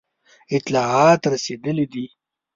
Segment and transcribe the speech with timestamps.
[0.57, 2.05] اطلاعات رسېدلي دي.